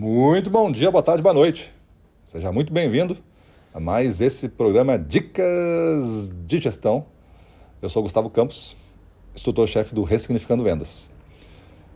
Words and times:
Muito 0.00 0.48
bom 0.48 0.70
dia, 0.70 0.92
boa 0.92 1.02
tarde, 1.02 1.24
boa 1.24 1.34
noite. 1.34 1.74
Seja 2.24 2.52
muito 2.52 2.72
bem-vindo 2.72 3.18
a 3.74 3.80
mais 3.80 4.20
esse 4.20 4.48
programa 4.48 4.96
Dicas 4.96 6.30
de 6.46 6.60
Gestão. 6.60 7.06
Eu 7.82 7.88
sou 7.88 8.04
Gustavo 8.04 8.30
Campos, 8.30 8.76
instrutor-chefe 9.34 9.92
do 9.96 10.04
Ressignificando 10.04 10.62
Vendas. 10.62 11.10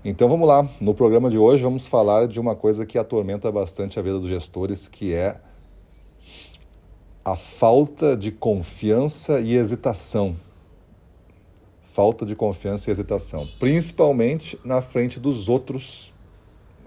Então 0.05 0.29
vamos 0.29 0.49
lá, 0.49 0.69
no 0.81 0.93
programa 0.95 1.31
de 1.31 1.39
hoje 1.39 1.63
vamos 1.63 1.87
falar 1.87 2.27
de 2.27 2.41
uma 2.41 2.57
coisa 2.57 2.85
que 2.85 2.99
atormenta 2.99 3.53
bastante 3.53 4.01
a 4.01 4.03
vida 4.03 4.19
dos 4.19 4.29
gestores, 4.29 4.89
que 4.89 5.15
é 5.15 5.37
a 7.25 7.37
falta 7.37 8.17
de 8.17 8.33
confiança 8.33 9.39
e 9.39 9.55
hesitação. 9.55 10.35
Falta 11.93 12.27
de 12.27 12.35
confiança 12.35 12.91
e 12.91 12.93
hesitação, 12.93 13.47
principalmente 13.61 14.59
na 14.65 14.83
frente 14.83 15.21
dos 15.21 15.49
outros 15.49 16.13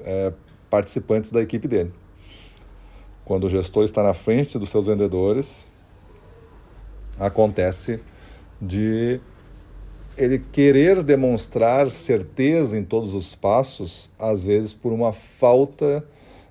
é, 0.04 0.34
participantes 0.76 1.32
da 1.32 1.42
equipe 1.42 1.70
dele. 1.70 1.94
Quando 3.24 3.46
o 3.46 3.50
gestor 3.50 3.86
está 3.86 4.04
na 4.04 4.14
frente 4.14 4.60
dos 4.60 4.70
seus 4.70 4.86
vendedores, 4.86 5.72
acontece 7.18 8.02
de 8.62 9.22
ele 10.18 10.44
querer 10.52 11.02
demonstrar 11.02 11.90
certeza 11.90 12.78
em 12.78 12.84
todos 12.84 13.14
os 13.14 13.36
passos, 13.36 14.12
às 14.20 14.44
vezes 14.44 14.74
por 14.74 14.92
uma 14.92 15.14
falta 15.14 16.06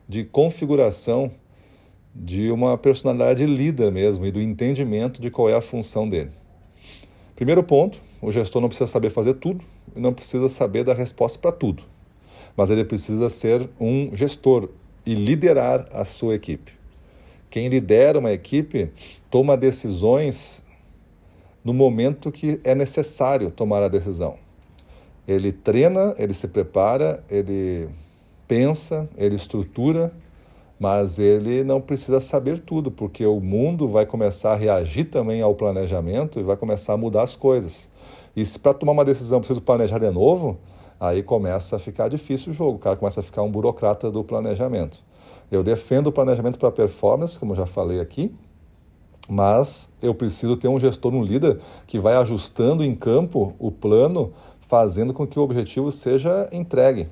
de 0.09 0.25
configuração 0.25 1.31
de 2.15 2.51
uma 2.51 2.79
personalidade 2.79 3.45
líder 3.45 3.93
mesmo 3.93 4.25
e 4.25 4.33
do 4.33 4.41
entendimento 4.41 5.21
de 5.21 5.31
qual 5.31 5.51
é 5.51 5.55
a 5.55 5.61
função 5.61 6.09
dele. 6.09 6.31
Primeiro 7.37 7.63
ponto, 7.63 8.01
o 8.23 8.33
gestor 8.33 8.63
não 8.63 8.69
precisa 8.69 8.91
saber 8.91 9.11
fazer 9.11 9.35
tudo 9.35 9.63
e 9.95 10.01
não 10.01 10.15
precisa 10.15 10.49
saber 10.49 10.83
dar 10.83 10.97
resposta 10.97 11.39
para 11.39 11.53
tudo 11.53 11.94
mas 12.57 12.71
ele 12.71 12.85
precisa 12.85 13.29
ser 13.29 13.69
um 13.81 14.15
gestor 14.15 14.69
e 15.05 15.15
liderar 15.15 15.87
a 15.93 16.05
sua 16.05 16.35
equipe. 16.35 16.73
Quem 17.51 17.69
lidera 17.69 18.19
uma 18.19 18.33
equipe 18.33 18.91
toma 19.31 19.57
decisões 19.57 20.65
no 21.65 21.73
momento 21.73 22.33
que 22.33 22.61
é 22.65 22.75
necessário 22.75 23.51
tomar 23.51 23.83
a 23.83 23.89
decisão. 23.89 24.37
Ele 25.27 25.53
treina, 25.53 26.15
ele 26.19 26.35
se 26.35 26.49
prepara, 26.49 27.25
ele 27.31 27.89
pensa, 28.47 29.09
ele 29.17 29.37
estrutura, 29.37 30.13
mas 30.79 31.19
ele 31.19 31.65
não 31.65 31.81
precisa 31.81 32.21
saber 32.21 32.59
tudo, 32.59 32.91
porque 32.91 33.25
o 33.25 33.41
mundo 33.41 33.89
vai 33.89 34.05
começar 34.05 34.53
a 34.53 34.57
reagir 34.57 35.05
também 35.05 35.41
ao 35.41 35.55
planejamento 35.55 36.39
e 36.39 36.43
vai 36.43 36.57
começar 36.57 36.93
a 36.93 36.97
mudar 36.97 37.23
as 37.23 37.35
coisas. 37.35 37.89
E 38.37 38.45
se 38.45 38.59
para 38.59 38.75
tomar 38.75 38.93
uma 38.93 39.05
decisão 39.05 39.39
preciso 39.39 39.63
planejar 39.63 39.99
de 39.99 40.11
novo, 40.11 40.59
aí 40.99 41.23
começa 41.23 41.77
a 41.77 41.79
ficar 41.79 42.09
difícil 42.09 42.53
o 42.53 42.55
jogo, 42.55 42.77
o 42.77 42.79
cara 42.79 42.97
começa 42.97 43.21
a 43.21 43.23
ficar 43.23 43.43
um 43.43 43.51
burocrata 43.51 44.11
do 44.11 44.23
planejamento. 44.25 44.99
Eu 45.51 45.63
defendo 45.63 46.09
o 46.09 46.13
planejamento 46.13 46.59
para 46.59 46.71
performance, 46.71 47.39
como 47.39 47.55
já 47.55 47.67
falei 47.67 48.01
aqui, 48.01 48.35
mas 49.29 49.93
eu 50.03 50.15
preciso 50.15 50.57
ter 50.57 50.69
um 50.69 50.79
gestor, 50.79 51.15
um 51.15 51.23
líder 51.23 51.61
que 51.87 51.99
vai 51.99 52.15
ajustando 52.17 52.85
em 52.85 52.95
campo 52.95 53.55
o 53.59 53.71
plano, 53.71 54.33
fazendo 54.61 55.15
com 55.15 55.27
que 55.27 55.39
o 55.39 55.43
objetivo 55.43 55.91
seja 55.91 56.49
entregue. 56.53 57.09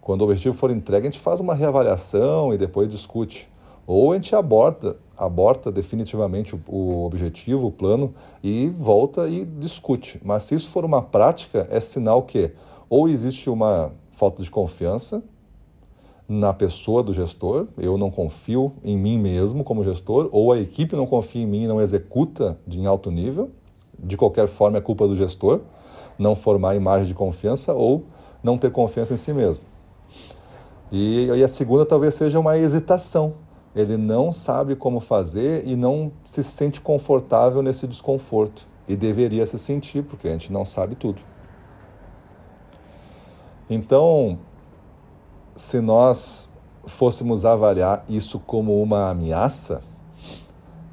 Quando 0.00 0.22
o 0.22 0.24
objetivo 0.24 0.54
for 0.54 0.70
entregue, 0.70 1.06
a 1.06 1.10
gente 1.10 1.20
faz 1.20 1.40
uma 1.40 1.54
reavaliação 1.54 2.52
e 2.52 2.58
depois 2.58 2.88
discute. 2.88 3.48
Ou 3.86 4.12
a 4.12 4.14
gente 4.14 4.34
aborta, 4.34 4.96
aborta 5.16 5.72
definitivamente 5.72 6.54
o, 6.54 6.60
o 6.66 7.06
objetivo, 7.06 7.66
o 7.66 7.72
plano, 7.72 8.14
e 8.42 8.68
volta 8.68 9.28
e 9.28 9.44
discute. 9.44 10.20
Mas 10.22 10.44
se 10.44 10.54
isso 10.54 10.68
for 10.68 10.84
uma 10.84 11.00
prática, 11.00 11.66
é 11.70 11.80
sinal 11.80 12.22
que 12.22 12.52
ou 12.88 13.08
existe 13.08 13.48
uma 13.50 13.92
falta 14.12 14.42
de 14.42 14.50
confiança 14.50 15.22
na 16.28 16.52
pessoa 16.52 17.02
do 17.02 17.12
gestor, 17.12 17.68
eu 17.78 17.96
não 17.96 18.10
confio 18.10 18.74
em 18.84 18.96
mim 18.96 19.18
mesmo 19.18 19.64
como 19.64 19.82
gestor, 19.82 20.28
ou 20.30 20.52
a 20.52 20.58
equipe 20.58 20.94
não 20.94 21.06
confia 21.06 21.42
em 21.42 21.46
mim 21.46 21.62
e 21.64 21.68
não 21.68 21.80
executa 21.80 22.58
de 22.66 22.84
alto 22.86 23.10
nível. 23.10 23.50
De 23.98 24.16
qualquer 24.16 24.46
forma, 24.46 24.78
é 24.78 24.80
culpa 24.80 25.08
do 25.08 25.16
gestor 25.16 25.62
não 26.18 26.34
formar 26.34 26.74
imagem 26.74 27.06
de 27.06 27.14
confiança 27.14 27.72
ou 27.72 28.04
não 28.42 28.58
ter 28.58 28.72
confiança 28.72 29.14
em 29.14 29.16
si 29.16 29.32
mesmo. 29.32 29.64
E, 30.90 31.26
e 31.26 31.42
a 31.44 31.48
segunda 31.48 31.86
talvez 31.86 32.14
seja 32.14 32.38
uma 32.40 32.58
hesitação. 32.58 33.34
Ele 33.76 33.96
não 33.96 34.32
sabe 34.32 34.74
como 34.74 35.00
fazer 35.00 35.66
e 35.66 35.76
não 35.76 36.10
se 36.24 36.42
sente 36.42 36.80
confortável 36.80 37.62
nesse 37.62 37.86
desconforto. 37.86 38.66
E 38.88 38.96
deveria 38.96 39.44
se 39.44 39.58
sentir, 39.58 40.02
porque 40.02 40.26
a 40.26 40.32
gente 40.32 40.52
não 40.52 40.64
sabe 40.64 40.94
tudo. 40.96 41.20
Então, 43.70 44.38
se 45.54 45.80
nós 45.80 46.48
fôssemos 46.86 47.44
avaliar 47.44 48.04
isso 48.08 48.38
como 48.38 48.82
uma 48.82 49.10
ameaça, 49.10 49.80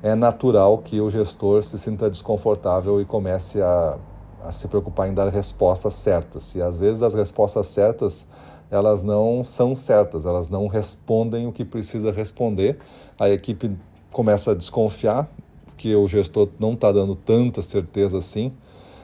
é 0.03 0.13
natural 0.13 0.77
que 0.79 0.99
o 0.99 1.09
gestor 1.09 1.63
se 1.63 1.79
sinta 1.79 2.09
desconfortável 2.09 3.01
e 3.01 3.05
comece 3.05 3.61
a, 3.61 3.97
a 4.43 4.51
se 4.51 4.67
preocupar 4.67 5.07
em 5.09 5.13
dar 5.13 5.29
respostas 5.29 5.93
certas. 5.93 6.53
E 6.53 6.61
às 6.61 6.79
vezes 6.79 7.01
as 7.01 7.13
respostas 7.13 7.67
certas 7.67 8.27
elas 8.69 9.03
não 9.03 9.43
são 9.43 9.75
certas, 9.75 10.25
elas 10.25 10.49
não 10.49 10.67
respondem 10.67 11.47
o 11.47 11.51
que 11.51 11.63
precisa 11.63 12.11
responder. 12.11 12.77
A 13.17 13.29
equipe 13.29 13.71
começa 14.11 14.51
a 14.51 14.55
desconfiar 14.55 15.29
que 15.77 15.95
o 15.95 16.07
gestor 16.07 16.49
não 16.59 16.73
está 16.73 16.91
dando 16.91 17.15
tanta 17.15 17.61
certeza 17.61 18.17
assim 18.17 18.53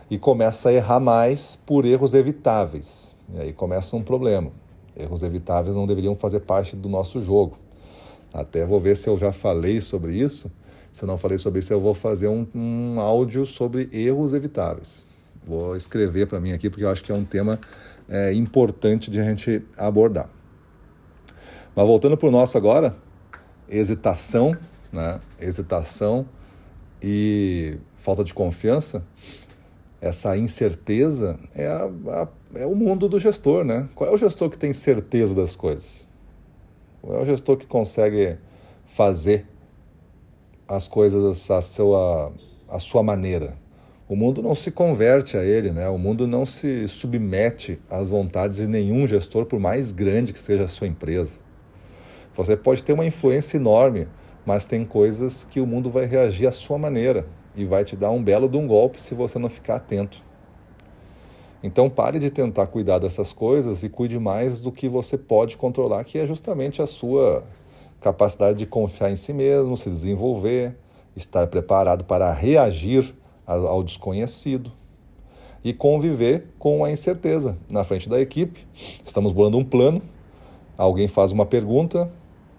e 0.09 0.17
começa 0.17 0.69
a 0.69 0.73
errar 0.73 0.99
mais 0.99 1.55
por 1.65 1.85
erros 1.85 2.13
evitáveis. 2.13 3.15
E 3.33 3.39
aí 3.39 3.53
começa 3.53 3.95
um 3.95 4.03
problema. 4.03 4.51
Erros 4.95 5.23
evitáveis 5.23 5.75
não 5.75 5.87
deveriam 5.87 6.15
fazer 6.15 6.41
parte 6.41 6.75
do 6.75 6.89
nosso 6.89 7.21
jogo. 7.23 7.57
Até 8.33 8.65
vou 8.65 8.79
ver 8.79 8.95
se 8.95 9.09
eu 9.09 9.17
já 9.17 9.31
falei 9.31 9.79
sobre 9.81 10.15
isso. 10.15 10.51
Se 10.91 11.03
eu 11.03 11.07
não 11.07 11.17
falei 11.17 11.37
sobre 11.37 11.59
isso, 11.59 11.71
eu 11.71 11.79
vou 11.79 11.93
fazer 11.93 12.27
um, 12.27 12.45
um 12.53 12.99
áudio 12.99 13.45
sobre 13.45 13.89
erros 13.93 14.33
evitáveis. 14.33 15.05
Vou 15.45 15.75
escrever 15.75 16.27
para 16.27 16.39
mim 16.39 16.51
aqui, 16.51 16.69
porque 16.69 16.83
eu 16.83 16.89
acho 16.89 17.03
que 17.03 17.11
é 17.11 17.15
um 17.15 17.23
tema 17.23 17.59
é, 18.09 18.33
importante 18.33 19.09
de 19.09 19.19
a 19.19 19.23
gente 19.23 19.63
abordar. 19.77 20.29
Mas 21.75 21.87
voltando 21.87 22.17
para 22.17 22.27
o 22.27 22.31
nosso 22.31 22.57
agora, 22.57 22.95
hesitação, 23.69 24.55
né? 24.91 25.21
hesitação 25.39 26.25
e 27.01 27.77
falta 27.95 28.23
de 28.23 28.33
confiança 28.33 29.03
essa 30.01 30.35
incerteza 30.35 31.39
é, 31.55 31.67
a, 31.67 31.85
a, 31.85 32.27
é 32.55 32.65
o 32.65 32.75
mundo 32.75 33.07
do 33.07 33.19
gestor, 33.19 33.63
né? 33.63 33.87
Qual 33.93 34.09
é 34.09 34.13
o 34.13 34.17
gestor 34.17 34.49
que 34.49 34.57
tem 34.57 34.73
certeza 34.73 35.35
das 35.35 35.55
coisas? 35.55 36.07
Qual 37.01 37.19
é 37.19 37.21
o 37.21 37.25
gestor 37.25 37.55
que 37.55 37.67
consegue 37.67 38.37
fazer 38.87 39.45
as 40.67 40.87
coisas 40.87 41.49
à 41.51 41.61
sua, 41.61 42.33
à 42.67 42.79
sua 42.79 43.03
maneira? 43.03 43.55
O 44.09 44.15
mundo 44.15 44.41
não 44.41 44.55
se 44.55 44.71
converte 44.71 45.37
a 45.37 45.43
ele, 45.43 45.71
né? 45.71 45.87
O 45.87 45.99
mundo 45.99 46.27
não 46.27 46.47
se 46.47 46.87
submete 46.87 47.79
às 47.89 48.09
vontades 48.09 48.57
de 48.57 48.67
nenhum 48.67 49.05
gestor, 49.05 49.45
por 49.45 49.59
mais 49.59 49.91
grande 49.91 50.33
que 50.33 50.41
seja 50.41 50.63
a 50.63 50.67
sua 50.67 50.87
empresa. 50.87 51.39
Você 52.35 52.57
pode 52.57 52.83
ter 52.83 52.91
uma 52.91 53.05
influência 53.05 53.55
enorme, 53.55 54.07
mas 54.45 54.65
tem 54.65 54.83
coisas 54.83 55.43
que 55.43 55.61
o 55.61 55.67
mundo 55.67 55.91
vai 55.91 56.05
reagir 56.05 56.47
à 56.47 56.51
sua 56.51 56.77
maneira 56.77 57.25
e 57.55 57.65
vai 57.65 57.83
te 57.83 57.95
dar 57.95 58.11
um 58.11 58.23
belo 58.23 58.47
de 58.47 58.57
um 58.57 58.67
golpe 58.67 59.01
se 59.01 59.13
você 59.13 59.37
não 59.37 59.49
ficar 59.49 59.75
atento. 59.75 60.21
Então 61.63 61.89
pare 61.89 62.17
de 62.17 62.29
tentar 62.29 62.67
cuidar 62.67 62.99
dessas 62.99 63.31
coisas 63.31 63.83
e 63.83 63.89
cuide 63.89 64.17
mais 64.17 64.59
do 64.59 64.71
que 64.71 64.89
você 64.89 65.17
pode 65.17 65.57
controlar, 65.57 66.03
que 66.03 66.17
é 66.17 66.25
justamente 66.25 66.81
a 66.81 66.87
sua 66.87 67.43
capacidade 67.99 68.57
de 68.57 68.65
confiar 68.65 69.11
em 69.11 69.15
si 69.15 69.31
mesmo, 69.31 69.77
se 69.77 69.89
desenvolver, 69.89 70.75
estar 71.15 71.45
preparado 71.47 72.03
para 72.03 72.31
reagir 72.33 73.13
ao 73.45 73.83
desconhecido 73.83 74.71
e 75.63 75.73
conviver 75.73 76.47
com 76.57 76.83
a 76.83 76.91
incerteza 76.91 77.57
na 77.69 77.83
frente 77.83 78.09
da 78.09 78.19
equipe. 78.19 78.65
Estamos 79.05 79.31
bolando 79.31 79.57
um 79.57 79.63
plano, 79.63 80.01
alguém 80.75 81.07
faz 81.07 81.31
uma 81.31 81.45
pergunta, 81.45 82.11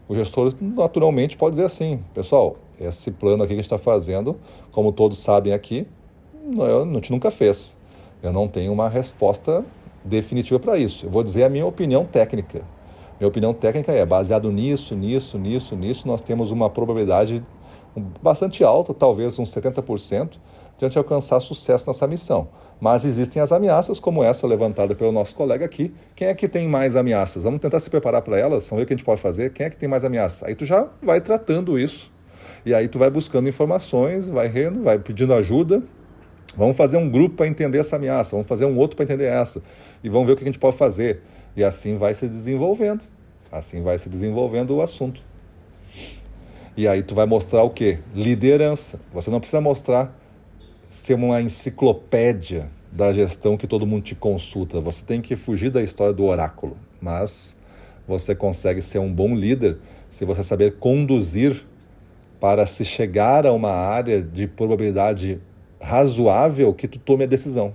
o 0.09 0.15
gestor 0.15 0.55
naturalmente 0.61 1.37
pode 1.37 1.56
dizer 1.56 1.67
assim: 1.67 2.00
pessoal, 2.15 2.56
esse 2.87 3.11
plano 3.11 3.43
aqui 3.43 3.49
que 3.49 3.55
a 3.55 3.62
gente 3.62 3.64
está 3.64 3.79
fazendo, 3.79 4.37
como 4.70 4.93
todos 4.93 5.19
sabem 5.19 5.52
aqui, 5.52 5.87
eu, 6.56 6.82
a 6.82 6.87
gente 6.87 7.11
nunca 7.11 7.31
fez. 7.31 7.76
Eu 8.23 8.32
não 8.32 8.49
tenho 8.49 8.73
uma 8.73 8.88
resposta 8.88 9.64
definitiva 10.05 10.58
para 10.58 10.76
isso. 10.76 11.06
Eu 11.06 11.11
vou 11.11 11.23
dizer 11.23 11.44
a 11.44 11.49
minha 11.49 11.67
opinião 11.67 12.05
técnica. 12.05 12.62
Minha 13.19 13.29
opinião 13.29 13.55
técnica 13.55 13.93
é 13.93 14.05
baseado 14.05 14.50
nisso, 14.50 14.96
nisso, 14.96 15.38
nisso, 15.38 15.76
nisso, 15.76 16.08
nós 16.08 16.20
temos 16.20 16.50
uma 16.50 16.69
probabilidade 16.69 17.43
bastante 18.20 18.64
alta, 18.64 18.93
talvez 18.93 19.38
uns 19.38 19.55
70%, 19.55 20.31
de 20.79 20.84
a 20.84 20.88
gente 20.88 20.99
alcançar 20.99 21.38
sucesso 21.40 21.87
nessa 21.87 22.06
missão. 22.06 22.49
Mas 22.81 23.05
existem 23.05 23.40
as 23.40 23.52
ameaças, 23.52 24.00
como 24.00 24.25
essa 24.25 24.44
levantada 24.46 24.94
pelo 24.94 25.12
nosso 25.12 25.37
colega 25.37 25.64
aqui. 25.64 25.94
Quem 26.17 26.29
é 26.29 26.34
que 26.34 26.49
tem 26.49 26.67
mais 26.67 26.96
ameaças? 26.96 27.44
Vamos 27.44 27.61
tentar 27.61 27.79
se 27.79 27.88
preparar 27.88 28.23
para 28.23 28.38
elas, 28.38 28.69
vamos 28.69 28.81
ver 28.81 28.84
o 28.84 28.87
que 28.87 28.94
a 28.94 28.96
gente 28.96 29.06
pode 29.06 29.20
fazer. 29.20 29.52
Quem 29.52 29.67
é 29.67 29.70
que 29.70 29.76
tem 29.76 29.88
mais 29.88 30.05
ameaças? 30.05 30.43
Aí 30.43 30.56
tu 30.56 30.67
já 30.67 30.88
vai 31.00 31.20
tratando 31.20 31.79
isso 31.79 32.12
e 32.64 32.73
aí 32.73 32.88
tu 32.88 32.99
vai 32.99 33.11
buscando 33.11 33.49
informações, 33.49 34.29
vai 34.29 34.47
rendo, 34.47 34.82
vai 34.82 34.99
pedindo 34.99 35.35
ajuda. 35.35 35.82
Vamos 36.56 36.76
fazer 36.76 36.97
um 36.97 37.09
grupo 37.09 37.37
para 37.37 37.49
entender 37.49 37.79
essa 37.79 37.97
ameaça, 37.97 38.32
vamos 38.32 38.47
fazer 38.47 38.67
um 38.67 38.76
outro 38.76 38.97
para 38.97 39.05
entender 39.05 39.25
essa. 39.25 39.62
E 40.05 40.09
vamos 40.09 40.26
ver 40.26 40.35
o 40.35 40.37
que 40.37 40.44
a 40.44 40.47
gente 40.47 40.59
pode 40.59 40.76
fazer. 40.76 41.23
E 41.56 41.64
assim 41.64 41.97
vai 41.97 42.14
se 42.14 42.29
desenvolvendo. 42.29 43.05
Assim 43.50 43.82
vai 43.82 43.99
se 43.99 44.09
desenvolvendo 44.09 44.76
o 44.76 44.82
assunto. 44.82 45.23
E 46.76 46.87
aí 46.87 47.03
tu 47.03 47.14
vai 47.14 47.26
mostrar 47.26 47.62
o 47.62 47.70
quê? 47.70 47.99
Liderança. 48.14 49.00
Você 49.12 49.31
não 49.31 49.41
precisa 49.41 49.61
mostrar 49.61 50.19
ser 50.88 51.15
uma 51.15 51.41
enciclopédia 51.41 52.70
da 52.91 53.12
gestão 53.12 53.56
que 53.56 53.67
todo 53.67 53.87
mundo 53.87 54.03
te 54.03 54.15
consulta. 54.15 54.81
Você 54.81 55.05
tem 55.05 55.20
que 55.20 55.37
fugir 55.37 55.70
da 55.70 55.82
história 55.82 56.12
do 56.12 56.25
oráculo. 56.25 56.76
Mas 57.00 57.56
você 58.06 58.35
consegue 58.35 58.81
ser 58.81 58.99
um 58.99 59.12
bom 59.12 59.35
líder 59.35 59.79
se 60.11 60.25
você 60.25 60.44
saber 60.44 60.76
conduzir 60.79 61.65
para 62.43 62.67
se 62.67 62.85
chegar 62.85 63.47
a 63.47 63.53
uma 63.53 63.71
área 63.71 64.21
de 64.21 64.49
probabilidade 64.49 65.41
razoável 65.81 66.75
que 66.75 66.89
tu 66.89 66.99
tome 66.99 67.23
a 67.23 67.27
decisão. 67.29 67.73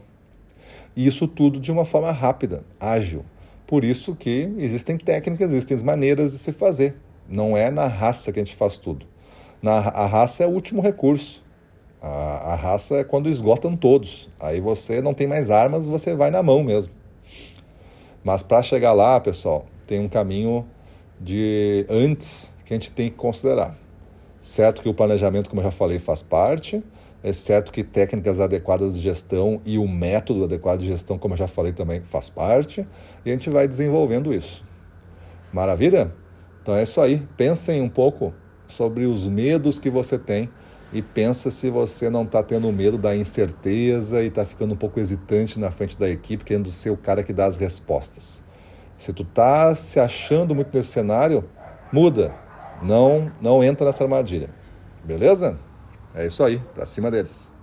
E 0.93 1.07
isso 1.07 1.25
tudo 1.25 1.57
de 1.57 1.71
uma 1.71 1.85
forma 1.85 2.11
rápida, 2.11 2.65
ágil. 2.77 3.23
Por 3.65 3.85
isso 3.85 4.13
que 4.13 4.53
existem 4.57 4.97
técnicas, 4.97 5.53
existem 5.53 5.81
maneiras 5.85 6.33
de 6.33 6.37
se 6.37 6.51
fazer. 6.51 6.97
Não 7.29 7.55
é 7.55 7.71
na 7.71 7.87
raça 7.87 8.29
que 8.33 8.41
a 8.41 8.43
gente 8.43 8.57
faz 8.57 8.77
tudo. 8.77 9.05
Na, 9.61 9.77
a 9.77 10.05
raça 10.05 10.43
é 10.43 10.47
o 10.47 10.49
último 10.49 10.81
recurso. 10.81 11.41
A, 12.01 12.51
a 12.51 12.55
raça 12.55 12.97
é 12.97 13.05
quando 13.05 13.29
esgotam 13.29 13.73
todos. 13.73 14.29
Aí 14.37 14.59
você 14.59 15.01
não 15.01 15.13
tem 15.13 15.27
mais 15.27 15.49
armas, 15.49 15.87
você 15.87 16.13
vai 16.13 16.29
na 16.29 16.43
mão 16.43 16.61
mesmo. 16.61 16.93
Mas 18.21 18.43
para 18.43 18.61
chegar 18.61 18.91
lá, 18.91 19.17
pessoal, 19.21 19.65
tem 19.85 20.01
um 20.01 20.09
caminho 20.09 20.65
de 21.21 21.85
antes 21.89 22.53
que 22.65 22.73
a 22.73 22.75
gente 22.75 22.91
tem 22.91 23.09
que 23.09 23.15
considerar. 23.15 23.86
Certo 24.47 24.81
que 24.81 24.87
o 24.87 24.93
planejamento, 24.93 25.49
como 25.49 25.59
eu 25.59 25.65
já 25.65 25.71
falei, 25.71 25.99
faz 25.99 26.21
parte, 26.23 26.81
é 27.21 27.33
certo 27.33 27.69
que 27.69 27.83
técnicas 27.83 28.39
adequadas 28.39 28.95
de 28.95 29.01
gestão 29.01 29.59
e 29.65 29.77
o 29.77 29.85
método 29.85 30.45
adequado 30.45 30.79
de 30.79 30.85
gestão, 30.85 31.19
como 31.19 31.33
eu 31.33 31.37
já 31.37 31.49
falei 31.49 31.73
também, 31.73 31.99
faz 31.99 32.29
parte, 32.29 32.87
e 33.25 33.29
a 33.29 33.33
gente 33.33 33.49
vai 33.49 33.67
desenvolvendo 33.67 34.33
isso. 34.33 34.63
Maravilha? 35.51 36.13
Então 36.61 36.75
é 36.75 36.83
isso 36.83 37.01
aí. 37.01 37.27
Pensem 37.35 37.81
um 37.81 37.89
pouco 37.89 38.33
sobre 38.69 39.05
os 39.05 39.27
medos 39.27 39.79
que 39.79 39.89
você 39.89 40.17
tem 40.17 40.49
e 40.93 41.01
pensa 41.01 41.51
se 41.51 41.69
você 41.69 42.09
não 42.09 42.23
está 42.23 42.41
tendo 42.41 42.71
medo 42.71 42.97
da 42.97 43.13
incerteza 43.13 44.23
e 44.23 44.27
está 44.27 44.45
ficando 44.45 44.75
um 44.75 44.77
pouco 44.77 44.97
hesitante 44.97 45.59
na 45.59 45.71
frente 45.71 45.99
da 45.99 46.09
equipe, 46.09 46.45
querendo 46.45 46.71
ser 46.71 46.89
o 46.89 46.95
cara 46.95 47.21
que 47.21 47.33
dá 47.33 47.47
as 47.47 47.57
respostas. 47.57 48.41
Se 48.97 49.11
tu 49.11 49.23
está 49.23 49.75
se 49.75 49.99
achando 49.99 50.55
muito 50.55 50.73
nesse 50.73 50.87
cenário, 50.87 51.43
muda. 51.91 52.46
Não, 52.81 53.31
não 53.41 53.63
entra 53.63 53.85
nessa 53.85 54.03
armadilha. 54.03 54.49
Beleza? 55.03 55.57
É 56.13 56.25
isso 56.25 56.43
aí, 56.43 56.59
para 56.73 56.85
cima 56.85 57.09
deles. 57.11 57.53